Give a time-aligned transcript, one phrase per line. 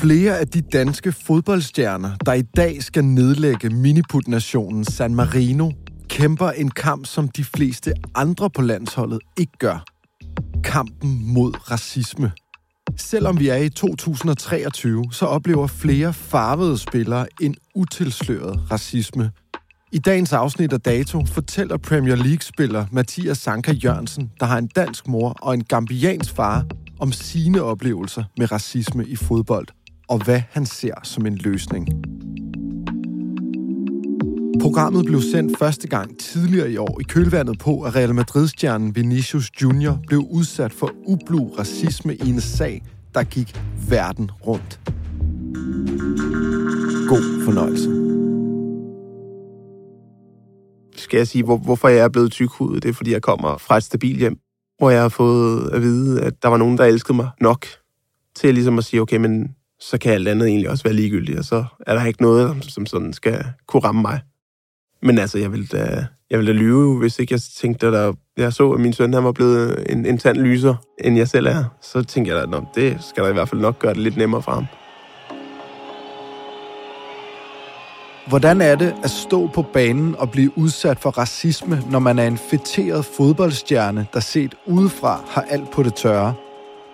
[0.00, 5.70] Flere af de danske fodboldstjerner, der i dag skal nedlægge miniput-nationen San Marino,
[6.08, 9.84] kæmper en kamp, som de fleste andre på landsholdet ikke gør.
[10.64, 12.32] Kampen mod racisme.
[12.96, 19.30] Selvom vi er i 2023, så oplever flere farvede spillere en utilsløret racisme.
[19.92, 25.08] I dagens afsnit af Dato fortæller Premier League-spiller Mathias Sanka Jørgensen, der har en dansk
[25.08, 26.64] mor og en gambiansk far,
[27.00, 29.66] om sine oplevelser med racisme i fodbold,
[30.08, 31.88] og hvad han ser som en løsning.
[34.60, 39.50] Programmet blev sendt første gang tidligere i år i kølvandet på, at Real Madrid-stjernen Vinicius
[39.62, 44.80] Junior blev udsat for ublu racisme i en sag, der gik verden rundt.
[47.08, 48.08] God fornøjelse.
[51.08, 52.82] skal jeg sige, hvor, hvorfor jeg er blevet tykhudet.
[52.82, 54.38] Det er, fordi jeg kommer fra et stabilt hjem,
[54.78, 57.66] hvor jeg har fået at vide, at der var nogen, der elskede mig nok
[58.36, 61.44] til ligesom at sige, okay, men så kan alt andet egentlig også være ligegyldigt, og
[61.44, 64.20] så er der ikke noget, som sådan skal kunne ramme mig.
[65.02, 68.12] Men altså, jeg ville da, jeg ville da lyve, hvis ikke jeg tænkte, at der,
[68.36, 70.74] jeg så, at min søn han var blevet en, en tand lyser,
[71.04, 71.64] end jeg selv er.
[71.80, 74.16] Så tænkte jeg, da, at det skal da i hvert fald nok gøre det lidt
[74.16, 74.66] nemmere for ham.
[78.28, 82.26] Hvordan er det at stå på banen og blive udsat for racisme, når man er
[82.26, 86.34] en fætteret fodboldstjerne, der set udefra har alt på det tørre?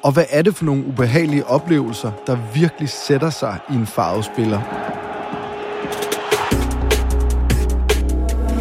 [0.04, 4.60] Og hvad er det for nogle ubehagelige oplevelser, der virkelig sætter sig i en farvespiller?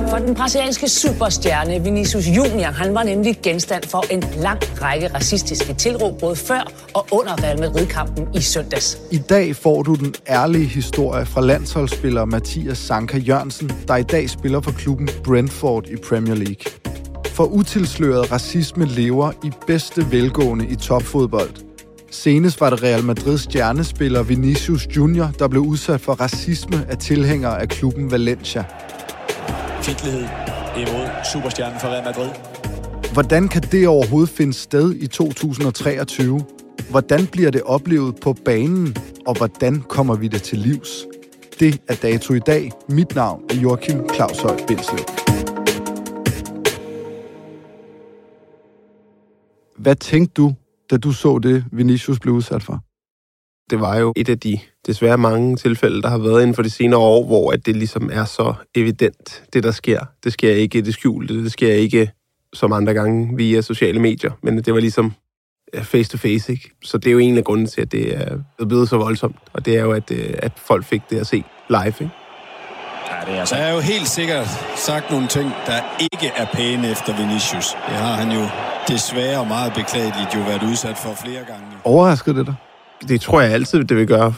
[0.09, 5.74] For den brasilianske superstjerne Vinicius Junior, han var nemlig genstand for en lang række racistiske
[5.74, 8.98] tilråb, både før og under Real Madrid-kampen i søndags.
[9.12, 14.30] I dag får du den ærlige historie fra landsholdsspiller Mathias Sanka Jørgensen, der i dag
[14.30, 16.93] spiller for klubben Brentford i Premier League.
[17.34, 21.50] For utilsløret racisme lever i bedste velgående i topfodbold.
[22.12, 27.62] Senest var det Real Madrids stjernespiller Vinicius Junior, der blev udsat for racisme af tilhængere
[27.62, 28.64] af klubben Valencia.
[29.82, 30.26] fjendtlighed
[30.78, 32.30] imod superstjernen fra Real Madrid.
[33.14, 36.42] Hvordan kan det overhovedet finde sted i 2023?
[36.90, 38.96] Hvordan bliver det oplevet på banen,
[39.28, 41.06] og hvordan kommer vi det til livs?
[41.60, 42.72] Det er dato i dag.
[42.90, 45.32] Mit navn er Joachim Claus Høj Bindslev.
[49.83, 50.53] Hvad tænkte du,
[50.91, 52.83] da du så det, Vinicius blev udsat for?
[53.69, 56.69] det var jo et af de desværre mange tilfælde, der har været inden for de
[56.69, 60.00] senere år, hvor at det ligesom er så evident, det der sker.
[60.24, 62.12] Det sker ikke i det skjulte, det sker ikke
[62.53, 65.13] som andre gange via sociale medier, men det var ligesom
[65.81, 66.71] face to face, ikke?
[66.83, 69.65] Så det er jo en af grunden til, at det er blevet så voldsomt, og
[69.65, 72.09] det er jo, at, øh, at folk fik det at se live, ikke?
[73.12, 73.56] Ja, det er altså...
[73.56, 77.68] Der er jo helt sikkert sagt nogle ting, der ikke er pæne efter Vinicius.
[77.71, 78.47] Det har han jo
[78.88, 81.65] desværre og meget beklageligt jo været udsat for flere gange.
[81.83, 82.56] Overraskede det dig?
[83.07, 84.33] Det tror jeg altid, det vil gøre.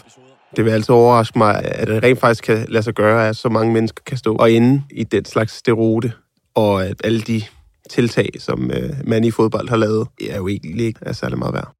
[0.55, 3.49] Det vil altid overraske mig, at det rent faktisk kan lade sig gøre, at så
[3.49, 6.13] mange mennesker kan stå og inde i den slags sterote,
[6.55, 7.41] og at alle de
[7.89, 11.53] tiltag, som øh, man i fodbold har lavet, er jo egentlig ikke er særlig meget
[11.53, 11.71] værd.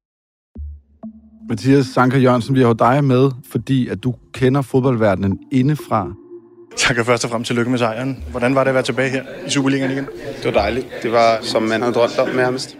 [1.48, 6.12] Mathias Sanker Jørgensen, vi har jo dig med, fordi at du kender fodboldverdenen indefra.
[6.76, 8.24] Tak først og fremmest tillykke med sejren.
[8.30, 10.06] Hvordan var det at være tilbage her i Superligaen igen?
[10.42, 10.86] Det var dejligt.
[11.02, 12.78] Det var, som man havde drømt om nærmest.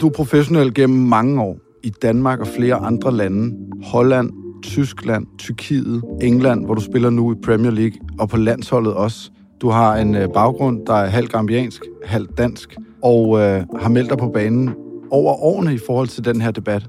[0.00, 3.56] Du er professionel gennem mange år i Danmark og flere andre lande.
[3.84, 4.30] Holland,
[4.62, 9.30] Tyskland, Tyrkiet, England, hvor du spiller nu i Premier League, og på landsholdet også.
[9.60, 14.10] Du har en øh, baggrund, der er halvt gambiansk, halvt dansk, og øh, har meldt
[14.10, 14.74] dig på banen
[15.10, 16.86] over årene i forhold til den her debat.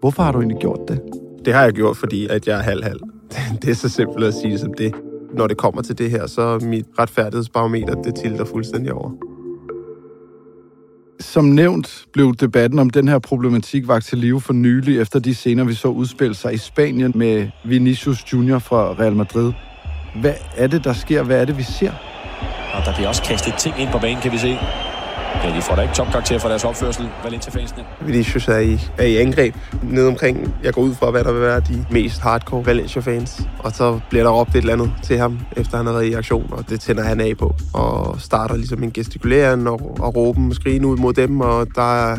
[0.00, 1.00] Hvorfor har du egentlig gjort det?
[1.44, 3.00] Det har jeg gjort, fordi at jeg er halv-halv.
[3.62, 4.94] Det er så simpelt at sige som det.
[5.34, 9.10] Når det kommer til det her, så er mit retfærdighedsbarometer, det tilter fuldstændig over.
[11.20, 15.34] Som nævnt blev debatten om den her problematik vagt til live for nylig, efter de
[15.34, 19.52] scener, vi så udspille sig i Spanien med Vinicius Junior fra Real Madrid.
[20.20, 21.22] Hvad er det, der sker?
[21.22, 21.92] Hvad er det, vi ser?
[22.74, 24.58] Og der bliver også kastet ting ind på banen, kan vi se.
[25.34, 27.84] Okay, de får da ikke topkarakter for deres opførsel, Valencia-fansene.
[28.00, 30.54] Vinicius er i, er i angreb ned omkring.
[30.62, 33.42] Jeg går ud fra, hvad der vil være de mest hardcore Valencia-fans.
[33.58, 36.12] Og så bliver der råbt et eller andet til ham, efter han har været i
[36.12, 37.54] aktion, og det tænder han af på.
[37.74, 42.10] Og starter ligesom en gestikulering og, og råben og skrigen ud mod dem, og der
[42.10, 42.16] er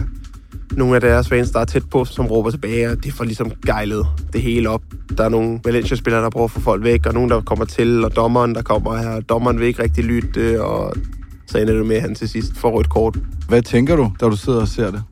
[0.71, 3.51] nogle af deres fans, der er tæt på, som råber tilbage, og det får ligesom
[3.65, 4.81] gejlet det hele op.
[5.17, 8.05] Der er nogle Valencia-spillere, der prøver at få folk væk, og nogen, der kommer til,
[8.05, 9.19] og dommeren, der kommer her.
[9.19, 10.93] Dommeren vil ikke rigtig lytte, og
[11.51, 13.17] så ender det med, at han til sidst får rødt kort.
[13.47, 15.03] Hvad tænker du, da du sidder og ser det?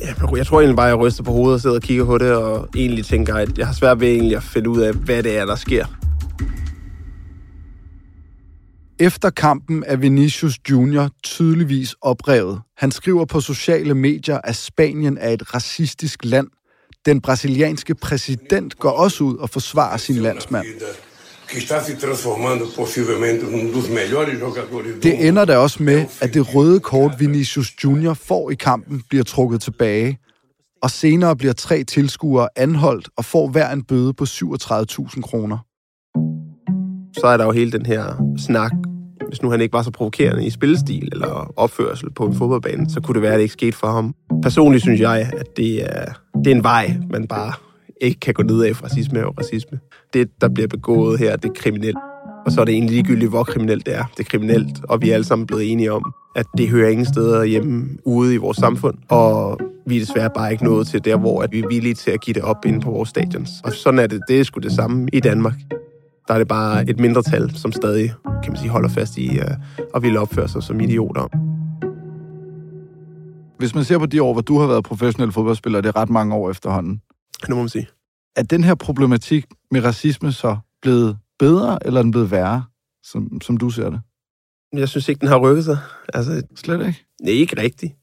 [0.00, 2.18] Ja, jeg tror egentlig bare, at jeg ryster på hovedet og sidder og kigger på
[2.18, 5.22] det, og egentlig tænker, at jeg har svært ved egentlig at finde ud af, hvad
[5.22, 5.86] det er, der sker.
[9.00, 12.60] Efter kampen er Vinicius Junior tydeligvis oprevet.
[12.76, 16.46] Han skriver på sociale medier, at Spanien er et racistisk land.
[17.06, 20.66] Den brasilianske præsident går også ud og forsvarer sin landsmand.
[25.02, 29.24] Det ender da også med, at det røde kort Vinicius Junior får i kampen bliver
[29.24, 30.18] trukket tilbage,
[30.82, 35.58] og senere bliver tre tilskuere anholdt og får hver en bøde på 37.000 kroner.
[37.20, 38.72] Så er der jo hele den her snak
[39.28, 43.00] hvis nu han ikke var så provokerende i spillestil eller opførsel på en fodboldbane, så
[43.00, 44.14] kunne det være, at det ikke skete for ham.
[44.42, 46.04] Personligt synes jeg, at det er,
[46.44, 47.52] det er en vej, man bare
[48.00, 49.78] ikke kan gå ned af racisme og racisme.
[50.14, 51.98] Det, der bliver begået her, det er kriminelt.
[52.46, 54.04] Og så er det egentlig ligegyldigt, hvor kriminelt det er.
[54.16, 57.06] Det er kriminelt, og vi er alle sammen blevet enige om, at det hører ingen
[57.06, 58.94] steder hjemme ude i vores samfund.
[59.08, 62.10] Og vi er desværre bare ikke nået til der, hvor at vi er villige til
[62.10, 63.50] at give det op inde på vores stadions.
[63.64, 64.20] Og sådan er det.
[64.28, 65.54] Det er sgu det samme i Danmark.
[66.28, 69.44] Der er det bare et mindretal, som stadig kan man sige, holder fast i øh,
[69.78, 71.28] uh, og vil opføre sig som idioter.
[73.58, 76.10] Hvis man ser på de år, hvor du har været professionel fodboldspiller, det er ret
[76.10, 77.00] mange år efterhånden.
[77.40, 77.88] Det må man sige.
[78.36, 82.64] Er den her problematik med racisme så blevet bedre, eller er den blevet værre,
[83.02, 84.00] som, som du ser det?
[84.72, 85.78] Jeg synes ikke, den har rykket sig.
[86.14, 87.04] Altså, Slet ikke?
[87.22, 87.94] Nej, ikke rigtigt.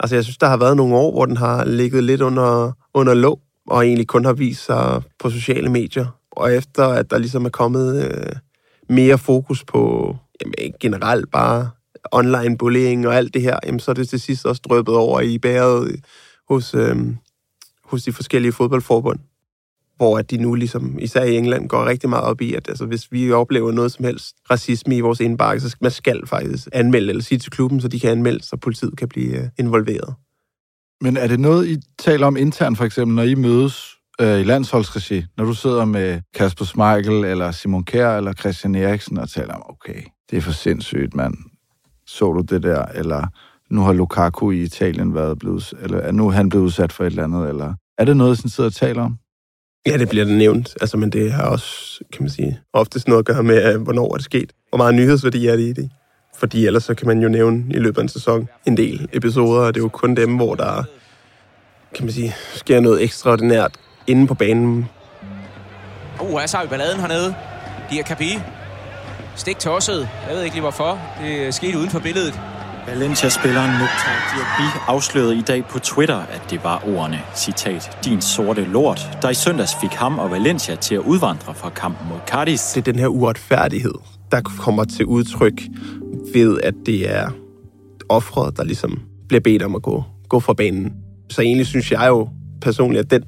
[0.00, 3.14] Altså, jeg synes, der har været nogle år, hvor den har ligget lidt under, under
[3.14, 6.06] låg, og egentlig kun har vist sig på sociale medier.
[6.30, 8.32] Og efter, at der ligesom er kommet øh,
[8.88, 11.70] mere fokus på jamen, generelt bare
[12.12, 15.20] online bullying og alt det her, jamen, så er det til sidst også drøbet over
[15.20, 16.00] i bæret
[16.48, 16.96] hos, øh,
[17.88, 19.18] hos de forskellige fodboldforbund
[19.98, 22.86] hvor at de nu ligesom, især i England, går rigtig meget op i, at altså,
[22.86, 26.68] hvis vi oplever noget som helst racisme i vores indbakke, så skal man skal faktisk
[26.72, 30.14] anmelde eller sige til klubben, så de kan anmelde, så politiet kan blive øh, involveret.
[31.00, 34.42] Men er det noget, I taler om internt, for eksempel, når I mødes øh, i
[34.42, 39.54] landsholdsregi, når du sidder med Kasper Schmeichel, eller Simon Kjær, eller Christian Eriksen, og taler
[39.54, 41.34] om, okay, det er for sindssygt, mand.
[42.06, 42.84] Så du det der?
[42.84, 43.26] Eller
[43.70, 47.10] nu har Lukaku i Italien været blevet, eller nu er han blevet udsat for et
[47.10, 49.18] eller andet, eller er det noget, I sidder og taler om?
[49.86, 53.18] Ja, det bliver det nævnt, altså, men det har også, kan man sige, oftest noget
[53.18, 54.52] at gøre med, hvornår er det sket.
[54.68, 55.90] Hvor meget nyhedsværdi er det i det?
[56.36, 59.60] Fordi ellers så kan man jo nævne i løbet af en sæson en del episoder,
[59.60, 60.84] og det er jo kun dem, hvor der,
[61.94, 63.72] kan man sige, sker noget ekstraordinært
[64.06, 64.88] inde på banen.
[66.20, 67.34] Uh, her så har vi balladen hernede.
[67.90, 68.38] De er Kapi.
[69.36, 70.08] Stik tosset.
[70.28, 70.98] Jeg ved ikke lige hvorfor.
[71.22, 72.40] Det skete uden for billedet.
[72.94, 78.64] Valencia-spilleren Mukhtar Diaby afslørede i dag på Twitter, at det var ordene, citat, din sorte
[78.64, 82.72] lort, der i søndags fik ham og Valencia til at udvandre fra kampen mod Cardis.
[82.74, 83.94] Det er den her uretfærdighed,
[84.32, 85.62] der kommer til udtryk
[86.34, 87.30] ved, at det er
[88.08, 90.92] offret, der ligesom bliver bedt om at gå, gå fra banen.
[91.30, 92.28] Så egentlig synes jeg jo
[92.60, 93.24] personligt, at den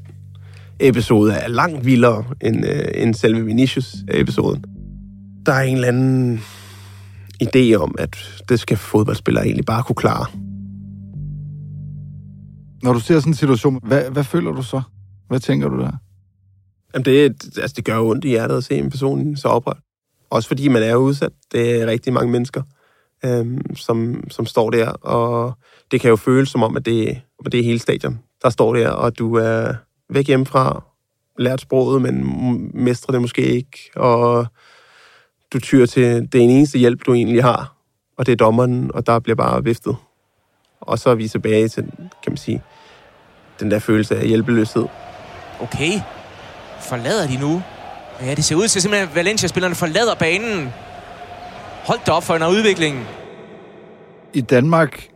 [0.80, 4.64] episode er langt vildere end, øh, end selve Vinicius-episoden.
[5.46, 6.42] Der er en eller anden
[7.42, 10.26] idé om, at det skal fodboldspillere egentlig bare kunne klare.
[12.82, 14.82] Når du ser sådan en situation, hvad, hvad føler du så?
[15.28, 15.92] Hvad tænker du der?
[16.94, 17.22] Jamen det,
[17.58, 19.78] altså det gør jo ondt i hjertet at se en person så oprørt.
[20.30, 21.32] Også fordi man er udsat.
[21.52, 22.62] Det er rigtig mange mennesker,
[23.24, 25.52] øhm, som, som står der, og
[25.90, 28.74] det kan jo føles som om, at det, at det er hele stadion, der står
[28.74, 29.74] der, og du er
[30.10, 30.84] væk hjemmefra,
[31.38, 32.24] lært sproget, men
[32.74, 34.46] mestrer det måske ikke, og
[35.52, 37.76] du tyr til det eneste hjælp, du egentlig har,
[38.18, 39.96] og det er dommeren, og der bliver bare viftet.
[40.80, 42.62] Og så er vi tilbage til, kan man sige,
[43.60, 44.86] den der følelse af hjælpeløshed.
[45.60, 46.00] Okay.
[46.80, 47.62] Forlader de nu?
[48.20, 50.68] Ja, det ser ud til simpelthen, at Valencia-spillerne forlader banen.
[51.84, 53.06] Hold da op for en udvikling.
[54.34, 55.08] I Danmark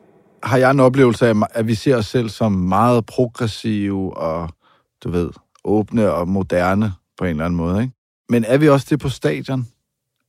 [0.42, 4.48] har jeg en oplevelse af, at vi ser os selv som meget progressive og,
[5.04, 5.30] du ved,
[5.64, 7.94] åbne og moderne på en eller anden måde, ikke?
[8.28, 9.66] Men er vi også det på stadion?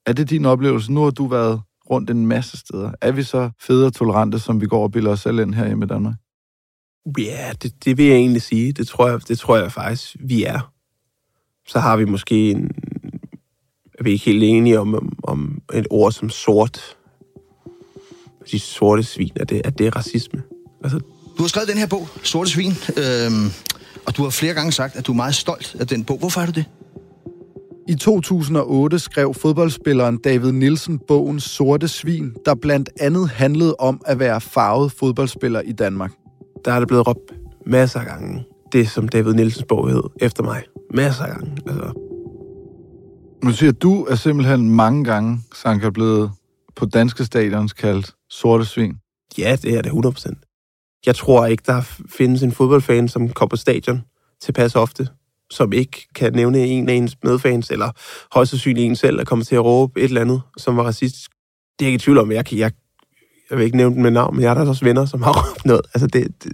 [0.05, 0.91] Er det din oplevelse?
[0.91, 2.91] Nu har du været rundt en masse steder.
[3.01, 5.65] Er vi så fede og tolerante, som vi går og bilder os selv ind her
[5.65, 6.15] i Danmark?
[7.17, 8.71] Ja, det, det vil jeg egentlig sige.
[8.71, 10.71] Det tror jeg, det tror jeg faktisk, vi er.
[11.67, 12.71] Så har vi måske en...
[13.99, 16.97] Er vi ikke helt enige om, om et ord som sort?
[18.51, 20.43] De sorte svin, er det, er det racisme?
[20.83, 20.99] Altså,
[21.37, 23.51] du har skrevet den her bog, Sorte Svin, øhm,
[24.05, 26.17] og du har flere gange sagt, at du er meget stolt af den bog.
[26.17, 26.65] Hvorfor er du det?
[27.87, 34.19] I 2008 skrev fodboldspilleren David Nielsen bogen Sorte Svin, der blandt andet handlede om at
[34.19, 36.11] være farvet fodboldspiller i Danmark.
[36.65, 37.33] Der er det blevet råbt
[37.65, 40.63] masser af gange, det som David Nielsens bog hed, efter mig.
[40.93, 41.57] Masser af gange.
[41.67, 41.91] Altså.
[43.43, 46.31] Nu siger du er simpelthen mange gange, Sanka, blevet
[46.75, 48.95] på danske stadions kaldt sorte svin.
[49.37, 51.01] Ja, det er det 100%.
[51.05, 54.01] Jeg tror ikke, der findes en fodboldfan, som kommer på stadion
[54.41, 55.07] tilpas ofte,
[55.51, 57.91] som ikke kan nævne en af ens medfans, eller
[58.33, 61.31] højst sandsynligt en selv, der kommer til at råbe et eller andet, som var racistisk.
[61.79, 62.31] Det er jeg ikke i tvivl om.
[62.31, 62.71] Jeg, jeg,
[63.49, 65.21] jeg vil ikke nævne dem med navn, men jeg er der altså også venner, som
[65.21, 65.81] har råbt noget.
[65.93, 66.53] Altså, det, det,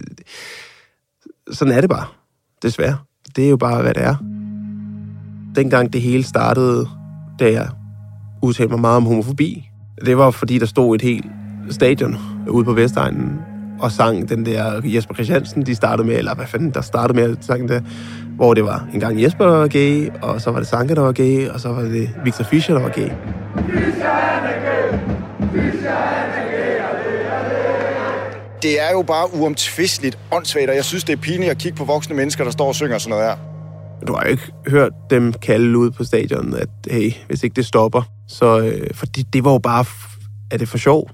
[1.50, 2.06] sådan er det bare.
[2.62, 2.98] Desværre.
[3.36, 4.16] Det er jo bare, hvad det er.
[5.54, 6.88] Dengang det hele startede,
[7.38, 7.68] da jeg
[8.42, 9.68] udtalte mig meget om homofobi,
[10.04, 11.26] det var fordi, der stod et helt
[11.70, 12.16] stadion
[12.48, 13.38] ude på Vestegnen
[13.80, 17.36] og sang den der Jesper Christiansen, de startede med, eller hvad fanden, der startede med
[17.36, 17.80] at sange der,
[18.36, 21.00] hvor det var en gang Jesper, der var gay, og så var det Sanke, der
[21.00, 23.08] var gay, og så var det Victor Fischer, der var gay.
[28.62, 31.84] Det er jo bare uomtvisteligt åndssvagt, og jeg synes, det er pinligt at kigge på
[31.84, 33.36] voksne mennesker, der står og synger sådan noget her.
[34.06, 38.02] Du har ikke hørt dem kalde ud på stadion, at hey, hvis ikke det stopper,
[38.28, 38.60] så...
[38.60, 39.84] Øh, fordi det var jo bare...
[40.50, 41.10] Er det for sjov?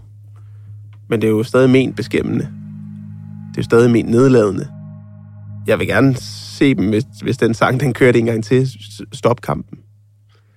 [1.09, 2.45] Men det er jo stadig ment beskæmmende.
[2.45, 4.69] Det er jo stadig ment nedladende.
[5.67, 6.17] Jeg vil gerne
[6.59, 8.69] se dem, hvis, hvis den sang, den kørte en gang til,
[9.13, 9.79] stop kampen.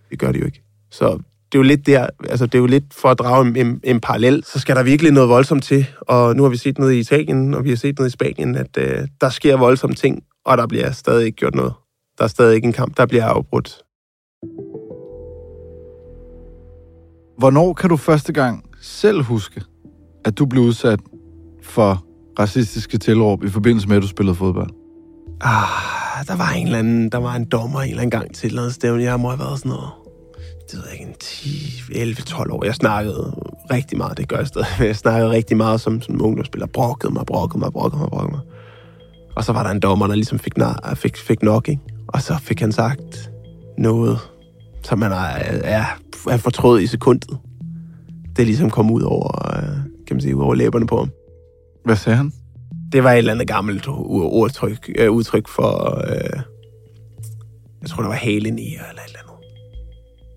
[0.09, 0.63] Det gør det jo ikke.
[0.91, 1.05] Så
[1.51, 3.99] det er jo lidt der, altså det er jo lidt for at drage en, en
[3.99, 5.87] parallel, så skal der virkelig noget voldsomt til.
[6.01, 8.55] Og nu har vi set noget i Italien, og vi har set noget i Spanien,
[8.55, 11.73] at øh, der sker voldsomme ting, og der bliver stadig ikke gjort noget.
[12.17, 13.81] Der er stadig ikke en kamp, der bliver afbrudt.
[17.37, 19.61] Hvornår kan du første gang selv huske,
[20.25, 20.99] at du blev udsat
[21.61, 22.05] for
[22.39, 24.80] racistiske tilråb i forbindelse med, at du spillede fodbold?
[25.43, 28.45] Ah, der var en eller anden, der var en dommer en eller anden gang til
[28.45, 29.03] et eller andet stævne.
[29.03, 29.89] Jeg må have været sådan noget,
[30.71, 32.65] det ved jeg ikke, en 10, 11, 12 år.
[32.65, 33.35] Jeg snakkede
[33.71, 34.67] rigtig meget, det gør jeg stadig.
[34.79, 36.67] Jeg snakkede rigtig meget som, som ungdomsspiller.
[36.67, 38.41] Brokkede mig, brokkede mig, brokkede mig, brokkede mig.
[39.35, 40.53] Og så var der en dommer, der ligesom fik,
[40.95, 41.81] fik, fik nok, ikke?
[42.07, 43.31] Og så fik han sagt
[43.77, 44.19] noget,
[44.83, 45.15] som han er,
[45.63, 45.85] er,
[46.29, 47.37] er fortrød i sekundet.
[48.35, 49.75] Det ligesom kom ud over, øh,
[50.07, 51.11] kan man sige, ud over læberne på ham.
[51.85, 52.31] Hvad sagde han?
[52.91, 56.39] Det var et eller andet gammelt udtryk, øh, udtryk for, øh,
[57.81, 59.31] jeg tror, det var halen i, eller et eller andet.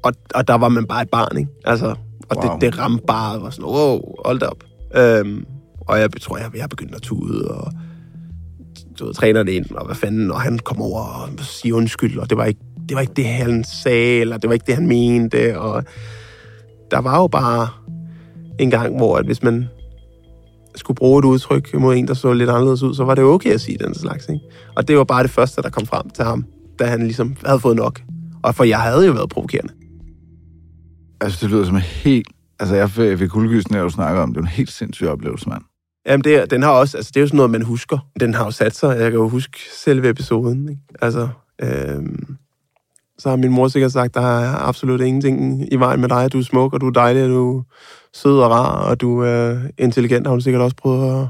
[0.03, 1.51] Og, og der var man bare et barn, ikke?
[1.65, 1.95] Altså,
[2.29, 2.53] og wow.
[2.53, 4.65] det, det ramte bare, var sådan, wow, hold da op.
[4.97, 5.45] Øhm,
[5.81, 7.73] og jeg tror, jeg, jeg begyndte at tude, og
[8.99, 12.31] du ved, trænerne ind, og hvad fanden, og han kom over og siger undskyld, og
[12.31, 14.87] det var ikke det, var ikke det han sagde, eller det var ikke det, han
[14.87, 15.85] mente, og
[16.91, 17.69] der var jo bare
[18.59, 19.69] en gang, hvor at hvis man
[20.77, 23.51] skulle bruge et udtryk mod en, der så lidt anderledes ud, så var det okay
[23.51, 24.29] at sige den slags.
[24.29, 24.45] Ikke?
[24.77, 26.45] Og det var bare det første, der kom frem til ham,
[26.79, 28.01] da han ligesom havde fået nok.
[28.43, 29.73] Og for jeg havde jo været provokerende.
[31.21, 32.29] Altså, det lyder som en helt...
[32.61, 34.37] Altså, jeg fik kuldegysene, når du snakker om det.
[34.37, 35.63] Er en helt sindssyg oplevelse, mand.
[36.07, 36.97] Jamen, det, den har også...
[36.97, 37.99] Altså, det er jo sådan noget, man husker.
[38.21, 38.89] Den har jo sat sig.
[38.89, 40.69] Jeg kan jo huske selve episoden.
[40.69, 40.81] Ikke?
[41.03, 41.29] Altså,
[41.63, 42.37] øhm,
[43.19, 46.33] så har min mor sikkert sagt, der er absolut ingenting i vejen med dig.
[46.33, 47.63] Du er smuk, og du er dejlig, og du
[48.15, 51.29] sød og rar, og du er intelligent, har hun sikkert også prøvet at,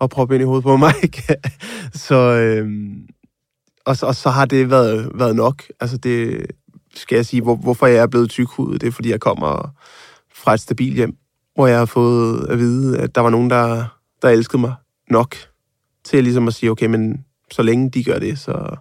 [0.00, 0.94] at proppe ind i hovedet på mig.
[1.02, 1.22] Ikke?
[1.92, 2.70] så, øh,
[3.84, 5.62] og, og så har det været, været nok.
[5.80, 6.46] Altså det,
[6.94, 9.74] skal jeg sige, hvor, hvorfor jeg er blevet tykhudet, det er, fordi jeg kommer
[10.34, 11.16] fra et stabilt hjem,
[11.54, 13.84] hvor jeg har fået at vide, at der var nogen, der,
[14.22, 14.74] der elskede mig
[15.10, 15.36] nok
[16.04, 18.76] til ligesom at sige, okay, men så længe de gør det, så,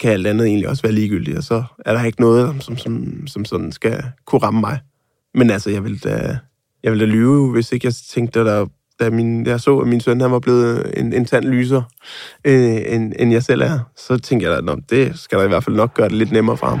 [0.00, 3.26] kan alt andet egentlig også være ligegyldigt, og så er der ikke noget, som, som,
[3.26, 4.80] som sådan skal kunne ramme mig.
[5.34, 6.38] Men altså, jeg vil da,
[6.82, 8.66] jeg ville da lyve, hvis ikke jeg tænkte, at der,
[9.00, 11.82] da, min, da jeg så, at min søn han var blevet en, en tand lyser,
[12.44, 15.64] øh, end, end jeg selv er, så tænkte jeg, at det skal da i hvert
[15.64, 16.80] fald nok gøre det lidt nemmere for ham.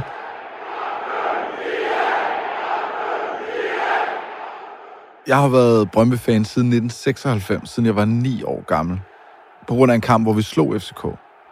[5.26, 9.00] Jeg har været Brøndby-fan siden 1996, siden jeg var 9 år gammel.
[9.68, 11.04] På grund af en kamp, hvor vi slog FCK.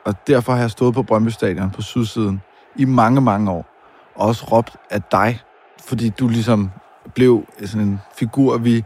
[0.05, 2.41] Og derfor har jeg stået på Brøndby Stadion på sydsiden
[2.77, 3.67] i mange, mange år.
[4.15, 5.41] Og også råbt af dig,
[5.87, 6.71] fordi du ligesom
[7.17, 8.85] blev sådan en figur, vi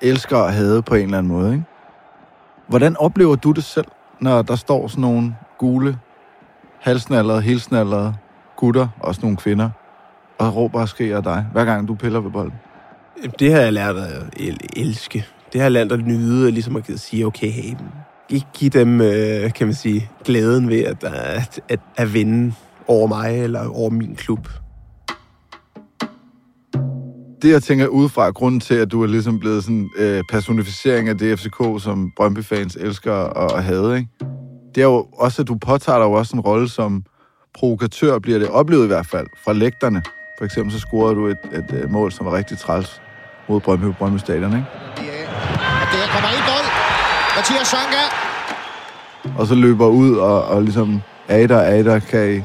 [0.00, 1.52] elsker at have på en eller anden måde.
[1.52, 1.64] Ikke?
[2.68, 3.86] Hvordan oplever du det selv,
[4.20, 5.98] når der står sådan nogle gule,
[6.80, 8.14] halsnallede, helsnallede
[8.56, 9.70] gutter, også nogle kvinder,
[10.38, 12.54] og råber og skriger dig, hver gang du piller ved bolden?
[13.38, 14.22] Det har jeg lært at
[14.76, 15.26] elske.
[15.52, 17.76] Det har jeg lært at nyde, ligesom at sige, okay, hey,
[18.28, 22.54] ikke give dem, øh, kan man sige, glæden ved at, at, at, at vinde
[22.88, 24.48] over mig eller over min klub.
[27.44, 31.18] Det, jeg tænker udefra, grunden til, at du er ligesom blevet sådan øh, personificering af
[31.18, 33.14] det FCK, som Brøndby-fans elsker
[33.54, 34.08] at have, ikke?
[34.74, 37.04] det er jo også, at du påtager dig jo også en rolle som
[37.54, 40.02] provokatør, bliver det oplevet i hvert fald, fra lægterne.
[40.38, 43.02] For eksempel så scorede du et, et, et mål, som var rigtig træls
[43.48, 44.66] mod Brøndby på Brøndby Stadion, ikke?
[44.96, 46.68] Og der kommer en bold.
[47.36, 48.04] Mathias Sanka.
[49.38, 52.42] Og så løber ud og, og ligesom, Ada, Ada, kan I,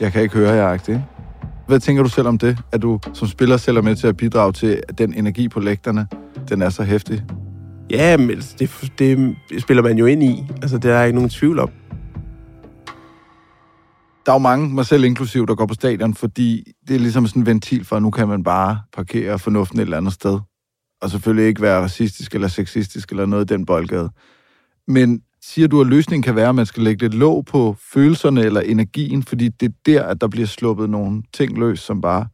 [0.00, 1.04] jeg kan ikke høre jer, ikke?
[1.68, 4.16] Hvad tænker du selv om det, at du som spiller selv er med til at
[4.16, 6.06] bidrage til, at den energi på lægterne,
[6.48, 7.22] den er så hæftig?
[7.90, 10.44] Ja, men det, det spiller man jo ind i.
[10.62, 11.70] Altså, det er ikke nogen tvivl om.
[14.26, 17.26] Der er jo mange, mig selv inklusiv, der går på stadion, fordi det er ligesom
[17.26, 20.38] sådan en ventil for, at nu kan man bare parkere fornuften et eller andet sted.
[21.02, 24.10] Og selvfølgelig ikke være racistisk eller sexistisk eller noget i den boldgade.
[24.88, 28.42] Men siger du, at løsningen kan være, at man skal lægge lidt låg på følelserne
[28.42, 32.26] eller energien, fordi det er der, at der bliver sluppet nogle ting løs, som bare...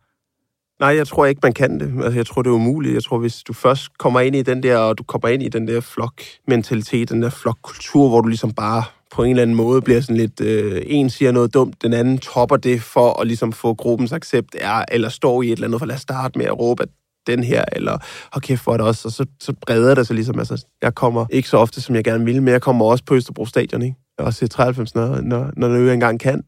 [0.81, 2.05] Nej, jeg tror ikke, man kan det.
[2.05, 2.95] Altså, jeg tror, det er umuligt.
[2.95, 5.49] Jeg tror, hvis du først kommer ind i den der, og du kommer ind i
[5.49, 9.83] den der flok-mentalitet, den der flokkultur, hvor du ligesom bare på en eller anden måde
[9.83, 13.53] bliver sådan lidt, øh, en siger noget dumt, den anden topper det for at ligesom
[13.53, 16.47] få gruppens accept, er, eller står i et eller andet, for lad os starte med
[16.47, 16.89] at råbe, at
[17.27, 17.99] den her, eller
[18.33, 21.27] hold kæft for det også, og så, så breder det sig ligesom, altså, jeg kommer
[21.31, 23.97] ikke så ofte, som jeg gerne vil, men jeg kommer også på Østerbro Stadion, ikke?
[24.19, 26.43] Har også set 93, når, når, når jeg engang kan,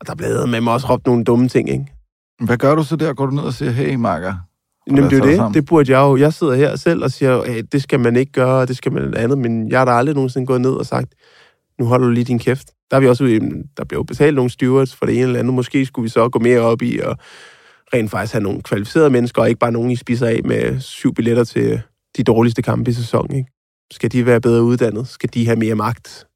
[0.00, 1.86] og der bliver med mig også råbt nogle dumme ting, ikke?
[2.44, 3.12] Hvad gør du så der?
[3.12, 4.34] Går du ned og siger, hey, Marker?
[4.86, 5.36] Jamen, det er det.
[5.36, 5.54] Sammen?
[5.54, 6.16] Det burde jeg jo.
[6.16, 9.14] Jeg sidder her selv og siger, hey, det skal man ikke gøre, det skal man
[9.16, 11.14] andet, men jeg har da aldrig nogensinde gået ned og sagt,
[11.78, 12.70] nu holder du lige din kæft.
[12.90, 13.24] Der er vi også
[13.76, 15.54] der bliver jo betalt nogle stewards for det ene eller andet.
[15.54, 17.16] Måske skulle vi så gå mere op i og
[17.94, 21.14] rent faktisk have nogle kvalificerede mennesker, og ikke bare nogen, I spiser af med syv
[21.14, 21.80] billetter til
[22.16, 23.36] de dårligste kampe i sæsonen.
[23.36, 23.50] Ikke?
[23.92, 25.08] Skal de være bedre uddannet?
[25.08, 26.26] Skal de have mere magt?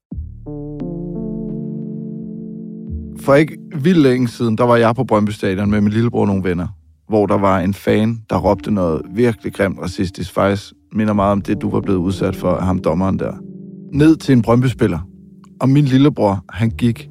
[3.21, 6.27] For ikke vildt længe siden, der var jeg på Brøndby Stadion med min lillebror og
[6.27, 6.69] nogle venner,
[7.09, 10.33] hvor der var en fan, der råbte noget virkelig grimt racistisk.
[10.33, 13.33] Faktisk minder meget om det, du var blevet udsat for af ham dommeren der.
[13.93, 14.99] Ned til en Brøndby-spiller.
[15.61, 17.09] Og min lillebror, han gik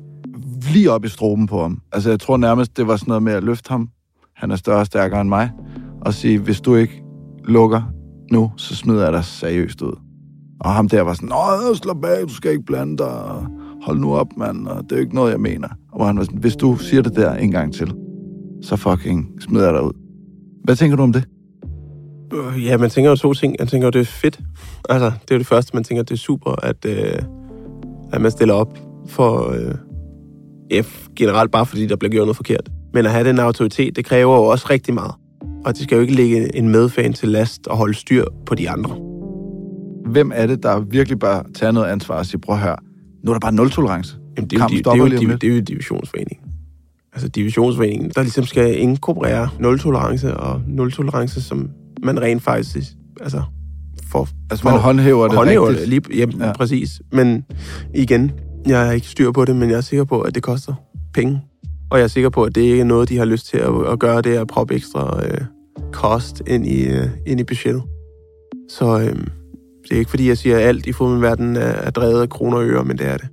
[0.73, 1.81] lige op i stroben på ham.
[1.91, 3.89] Altså, jeg tror nærmest, det var sådan noget med at løfte ham
[4.37, 5.51] han er større og stærkere end mig,
[6.01, 7.03] og sige, hvis du ikke
[7.45, 7.81] lukker
[8.31, 9.99] nu, så smider jeg dig seriøst ud.
[10.59, 13.45] Og ham der var sådan, Nå, slap af, du skal ikke blande dig,
[13.83, 15.67] hold nu op, mand, og det er jo ikke noget, jeg mener.
[15.91, 17.93] Og han var sådan, hvis du siger det der en gang til,
[18.61, 19.93] så fucking smider jeg dig ud.
[20.63, 21.23] Hvad tænker du om det?
[22.33, 23.55] Øh, ja, man tænker jo to ting.
[23.59, 24.39] Jeg tænker det er fedt.
[24.89, 27.19] Altså, det er jo det første, man tænker, det er super, at, øh,
[28.13, 32.69] at man stiller op for øh, F generelt bare fordi, der bliver gjort noget forkert.
[32.97, 35.11] Men at have den autoritet, det kræver jo også rigtig meget.
[35.65, 38.69] Og det skal jo ikke ligge en medfan til last og holde styr på de
[38.69, 38.95] andre.
[40.11, 42.75] Hvem er det, der virkelig bare tager noget ansvar og siger, prøv her,
[43.23, 44.17] nu er der bare nul-tolerance.
[44.37, 46.47] Jamen, det, er jo, det, er jo, det, er det er jo divisionsforeningen.
[47.13, 51.69] Altså divisionsforeningen, der ligesom skal inkorporere nul-tolerance og nul-tolerance, som
[52.03, 52.87] man rent faktisk
[53.21, 53.41] altså,
[54.11, 55.81] for, altså man håndhæver det håndhæver rigtigt.
[55.81, 56.53] Det, lige, jamen, ja.
[56.53, 57.01] præcis.
[57.11, 57.45] Men
[57.95, 58.31] igen,
[58.67, 60.73] jeg er ikke styr på det, men jeg er sikker på, at det koster
[61.13, 61.41] penge.
[61.91, 63.87] Og jeg er sikker på, at det ikke er noget, de har lyst til at,
[63.91, 65.41] at gøre, det er at proppe ekstra øh,
[65.91, 67.83] kost ind i, øh, ind i budgettet.
[68.69, 69.15] Så øh,
[69.83, 72.57] det er ikke fordi, jeg siger, at alt i fodboldverdenen er, er drevet af kroner
[72.57, 73.27] og øre, men det er det.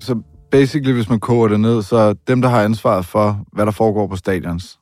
[0.00, 3.72] Så basically, hvis man koger det ned, så dem, der har ansvaret for, hvad der
[3.72, 4.78] foregår på stadions,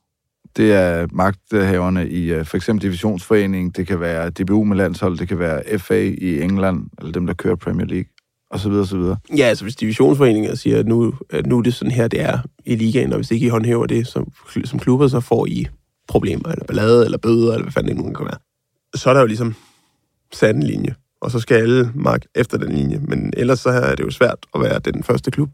[0.57, 5.27] det er magthaverne i øh, for eksempel divisionsforeningen, det kan være DBU med landshold, det
[5.27, 8.09] kan være FA i England, eller dem, der kører Premier League
[8.51, 9.17] og så videre, og så videre.
[9.37, 12.39] Ja, altså hvis divisionsforeninger siger, at nu, at nu er det sådan her, det er
[12.65, 14.31] i ligaen, og hvis ikke I håndhæver det som,
[14.65, 15.67] som klubber, så får I
[16.07, 18.37] problemer, eller ballade, eller bøder, eller hvad fanden det nu kan være.
[18.95, 19.55] Så er der jo ligesom
[20.33, 20.95] sat en linje.
[21.21, 22.99] og så skal alle mark efter den linje.
[23.07, 25.49] Men ellers så er det jo svært at være den første klub,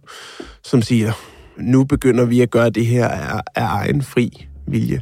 [0.64, 1.12] som siger,
[1.58, 5.02] nu begynder vi at gøre det her af, af egen fri vilje.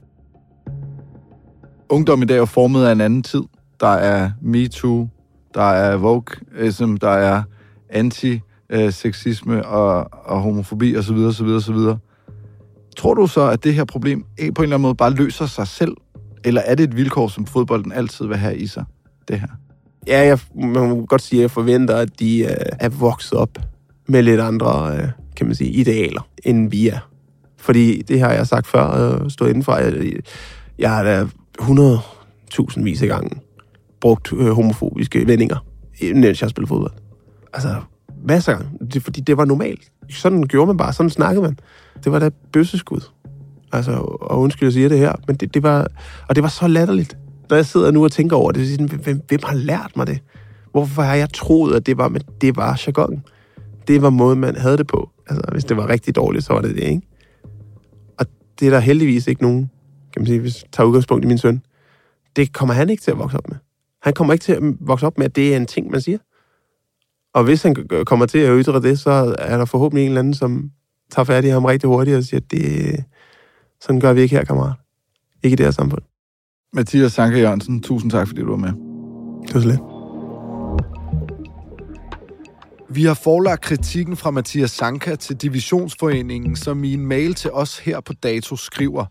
[1.90, 3.42] Ungdom i dag er formet af en anden tid.
[3.80, 5.10] Der er MeToo,
[5.54, 7.44] der er Vogue-ism, der er
[7.90, 11.18] anti-sexisme og, og homofobi osv.
[11.18, 11.48] osv.
[11.48, 11.78] osv.
[12.98, 15.68] Tror du så, at det her problem på en eller anden måde bare løser sig
[15.68, 15.98] selv?
[16.44, 18.86] Eller er det et vilkår, som fodbolden altid vil have i sig,
[19.28, 19.48] det her?
[20.08, 23.60] Ja, jeg, man må godt sige, at jeg forventer, at de øh, er vokset op
[24.08, 27.00] med lidt andre, øh, kan man sige, idealer, end vi er.
[27.58, 29.76] Fordi det har jeg sagt før, og stået indenfor.
[29.76, 30.14] Jeg,
[30.80, 31.28] jeg har da
[31.62, 33.40] 100.000 vis af gangen
[34.02, 35.66] brugt øh, homofobiske vendinger,
[36.04, 37.05] øh, mens jeg spiller fodbold.
[37.56, 37.82] Altså,
[38.24, 38.88] masser af gange.
[38.94, 39.92] Det, fordi det var normalt.
[40.10, 41.58] Sådan gjorde man bare, sådan snakkede man.
[42.04, 43.02] Det var da bøsseskud.
[43.72, 43.92] Altså,
[44.22, 45.88] og undskyld, jeg siger det her, men det, det var,
[46.30, 47.18] og det var så latterligt.
[47.50, 50.08] Når jeg sidder nu og tænker over det, så siger, hvem, hvem har lært mig
[50.08, 50.20] det?
[50.72, 53.24] Hvorfor har jeg troet, at det var, men det var jargon?
[53.88, 55.10] Det var måden, man havde det på.
[55.30, 57.02] Altså, hvis det var rigtig dårligt, så var det det, ikke?
[58.20, 58.26] Og
[58.60, 59.70] det er der heldigvis ikke nogen,
[60.14, 61.62] kan man sige, hvis jeg tager udgangspunkt i min søn.
[62.36, 63.58] Det kommer han ikke til at vokse op med.
[64.02, 66.18] Han kommer ikke til at vokse op med, at det er en ting, man siger.
[67.36, 70.34] Og hvis han kommer til at ytre det, så er der forhåbentlig en eller anden,
[70.34, 70.72] som
[71.12, 73.04] tager fat i ham rigtig hurtigt og siger, at det,
[73.82, 74.74] sådan gør vi ikke her, kammerat.
[75.44, 76.02] Ikke i det her samfund.
[76.74, 78.70] Mathias Sanke Jørgensen, tusind tak, fordi du var med.
[79.48, 79.82] Det var så lidt.
[82.90, 87.80] Vi har forlagt kritikken fra Mathias Sanka til Divisionsforeningen, som i en mail til os
[87.80, 89.06] her på dato skriver,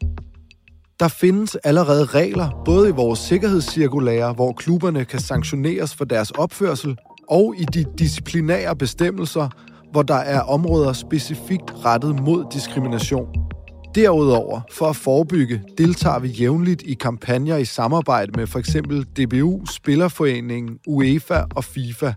[1.01, 6.99] der findes allerede regler, både i vores sikkerhedscirkulære, hvor klubberne kan sanktioneres for deres opførsel,
[7.29, 9.49] og i de disciplinære bestemmelser,
[9.93, 13.29] hvor der er områder specifikt rettet mod diskrimination.
[13.95, 18.77] Derudover, for at forebygge, deltager vi jævnligt i kampagner i samarbejde med f.eks.
[19.17, 22.13] DBU, Spillerforeningen, UEFA og FIFA.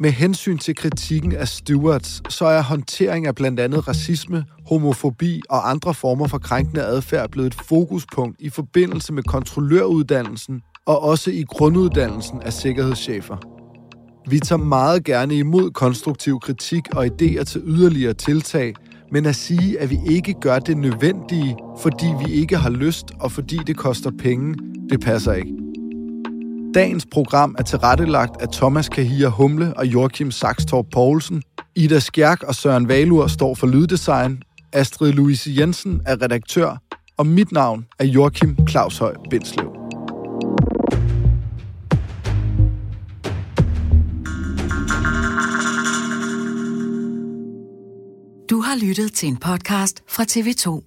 [0.00, 5.70] Med hensyn til kritikken af stewards, så er håndtering af blandt andet racisme, homofobi og
[5.70, 11.44] andre former for krænkende adfærd blevet et fokuspunkt i forbindelse med kontrolløruddannelsen og også i
[11.48, 13.57] grunduddannelsen af sikkerhedschefer.
[14.30, 18.74] Vi tager meget gerne imod konstruktiv kritik og idéer til yderligere tiltag,
[19.12, 23.32] men at sige, at vi ikke gør det nødvendige, fordi vi ikke har lyst og
[23.32, 24.54] fordi det koster penge,
[24.90, 25.52] det passer ikke.
[26.74, 31.42] Dagens program er tilrettelagt af Thomas Kahir Humle og Joachim Saxtorp Poulsen.
[31.74, 34.42] Ida Skjærk og Søren Valur står for lyddesign.
[34.72, 36.76] Astrid Louise Jensen er redaktør.
[37.16, 39.77] Og mit navn er Joachim Claushøj Bindslev.
[48.68, 50.84] Har lyttet til en podcast fra TV2.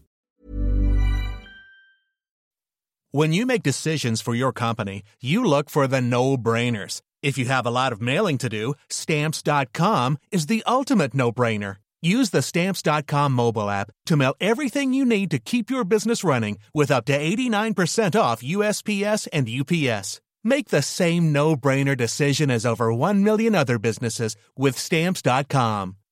[3.13, 7.01] When you make decisions for your company, you look for the no-brainers.
[7.23, 11.73] If you have a lot of mailing to do, stamps.com is the ultimate no-brainer.
[12.01, 16.57] Use the stamps.com mobile app to mail everything you need to keep your business running
[16.73, 20.21] with up to 89% off USPS and UPS.
[20.43, 25.95] Make the same no-brainer decision as over 1 million other businesses with stamps.com.